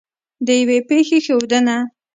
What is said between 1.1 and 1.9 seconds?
ښودنه